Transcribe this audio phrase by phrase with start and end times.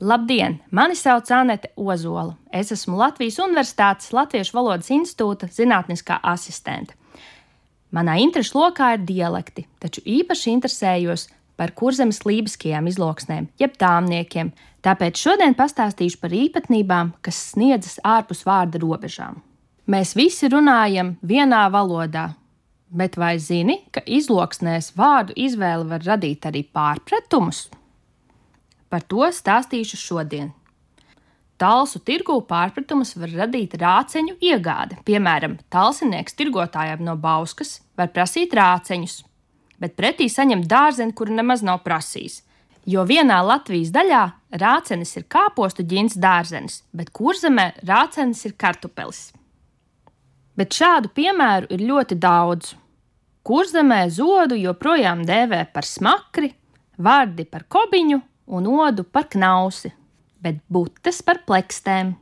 [0.00, 0.60] Labdien!
[0.70, 2.36] Mani sauc Anete Ozola.
[2.52, 6.94] Es esmu Latvijas Universitātes Latviešu valodas institūta zinātniskā asistente.
[7.90, 11.24] Manā interesu lokā ir dialekti, taču īpaši interesējos
[11.58, 14.52] par kurzemes lībiskajām izloksnēm, jeb tāmniekiem,
[14.86, 19.42] tāpēc šodien pastāstīšu par īpatnībām, kas sniedzas ārpus vārda robežām.
[19.90, 22.28] Mēs visi runājam vienā valodā,
[22.94, 27.66] bet vai zini, ka izloksnēs vārdu izvēle var radīt arī pārpratumus?
[28.88, 30.52] Par to stāstīšu šodien.
[31.58, 35.00] Talsu tirgū pārpratumus var radīt rāceņu iegāde.
[35.04, 39.16] Piemēram, talsinieks tirgotājiem no Bauskas var prasīt rāceņus,
[39.82, 42.44] bet pretī saņem dārzeni, kuru nemaz nav prasījis.
[42.88, 44.22] Jo vienā Latvijas daļā
[44.62, 49.26] rācenis ir kāpostu ģins dārzenis, bet kurzemē rācenis ir kartupelis.
[50.56, 52.72] Bet šādu piemēru ir ļoti daudz.
[53.44, 56.54] Kurzemē zodu joprojām dēvē par smakri,
[56.96, 59.92] vārdi par kobiņu un odu par knausi,
[60.40, 62.14] bet butes par plekstēm.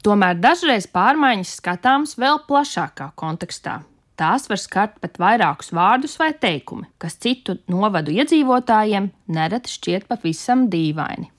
[0.00, 3.82] Tomēr dažreiz pārmaiņas skatāmas vēl plašākā kontekstā.
[4.20, 10.66] Tās var skart pat vairākus vārdus vai teikumi, kas citu novadu iedzīvotājiem nereti šķiet pavisam
[10.72, 11.30] dīvaini.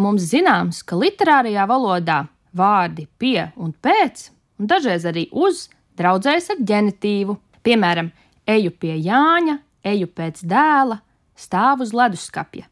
[0.00, 2.20] Mums zināms, ka literārajā valodā
[2.56, 5.66] vārdi pie un pēc, un dažreiz arī uz,
[5.98, 7.36] draudzējas ar ģenitīvu.
[7.66, 8.08] Piemēram,
[8.48, 9.58] eju pie Jāņa,
[9.90, 11.00] eju pēc dēla,
[11.40, 12.68] stāv uz leduskapja.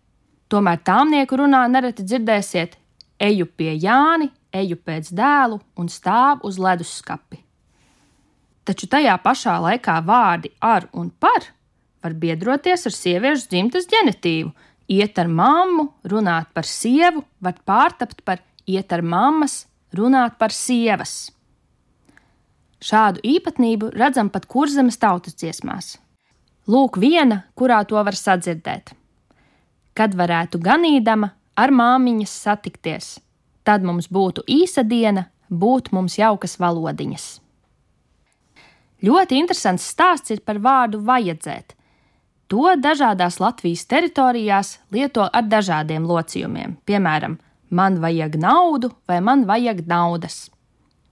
[0.49, 2.79] Tomēr tāmnieku runā nereti dzirdēsiet:
[3.21, 7.43] eju pie Jāni, eju pēc dēlu un stāv uz leduskapi.
[8.69, 11.55] Taču tajā pašā laikā vārdi ar un par
[12.03, 14.53] var biedroties ar sieviešu dzimtas ģenitīvu.
[14.89, 21.31] Iet ar mammu, runāt par sievu, var pārtapt par iet ar mammas, runāt par sievas.
[22.81, 25.97] Šādu īpatnību redzam pat kurzemes tautas dziesmās.
[26.69, 28.93] Lūk, viena, kurā to var sadzirdēt.
[29.97, 33.07] Kad varētu ganīdama ar māmiņas satikties,
[33.65, 37.27] tad mums būtu īsa diena, būt mums jaukas valodiņas.
[39.01, 41.73] Ļoti interesants stāsts ir par vārdu vajadzēt.
[42.53, 47.39] To dažādās Latvijas teritorijās lieto ar dažādiem locījumiem, piemēram,
[47.71, 50.49] man vajag naudu vai man vajag naudas.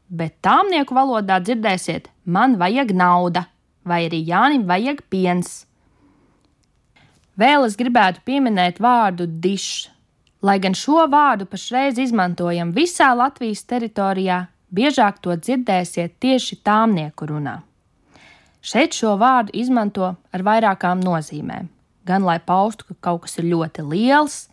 [0.08, 3.46] Bet tāmnieku valodā dzirdēsiet, man vajag nauda
[3.86, 5.64] vai arī Jānim vajag piens.
[7.36, 9.92] Vēl es gribētu pieminēt vārdu dišs.
[10.44, 17.62] Lai gan šo vārdu pašreiz izmantojam visā Latvijas teritorijā, biežāk to dzirdēsiet tieši tāmnieku runā.
[18.66, 21.70] Šeit šo vārdu izmanto ar vairākām nozīmēm.
[22.06, 24.46] Gan lai paustu, ka kaut kas ir ļoti liels,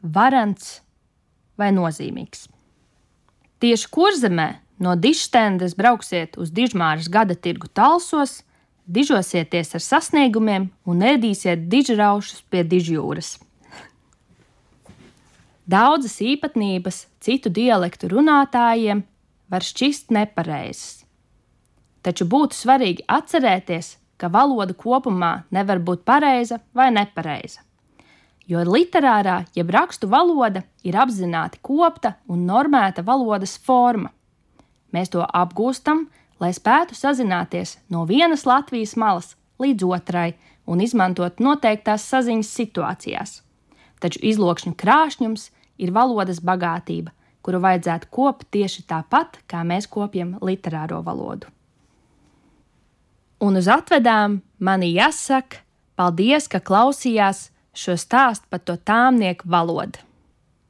[0.00, 0.80] varants
[1.60, 2.46] vai nozīmīgs.
[3.60, 4.48] Tieši kurzemē
[4.84, 8.42] no dišstendes brauksiet uz Dižmāras gada tirgu talsos,
[8.86, 13.38] dižosieties ar sasniegumiem un ēdīsiet dižraušus pie dižjūras.
[15.64, 19.00] Daudzas īpatnības citu dialektu runātājiem
[19.48, 21.04] var šķist nepareizas.
[22.04, 27.62] Taču būtu svarīgi atcerēties, ka valoda kopumā nevar būt pareiza vai nepareiza.
[28.44, 34.12] Jo literārā, jeb rakstu valoda ir apzināti kopta un normēta valodas forma.
[34.92, 36.04] Mēs to apgūstam,
[36.40, 40.34] lai spētu sazināties no vienas Latvijas malas līdz otrai
[40.66, 43.40] un izmantot noteiktās saziņas situācijās.
[44.00, 47.12] Taču izlokšņu krāšņums ir valodas bagātība,
[47.44, 51.50] kuru vajadzētu kopt tieši tāpat, kā mēs kopjam literāro valodu.
[53.44, 55.60] Un uz atvedām mani jāsaka,
[55.98, 60.00] paldies, ka klausījās šo stāstu par to tāmnieku valodu.